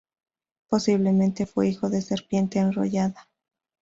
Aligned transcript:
Posiblemente 0.67 1.45
fue 1.45 1.67
hijo 1.67 1.91
de 1.91 2.01
Serpiente 2.01 2.57
Enrollada. 2.57 3.29